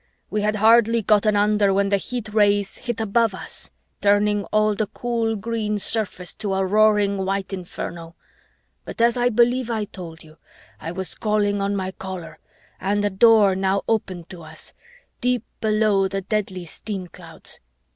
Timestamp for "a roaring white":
6.55-7.53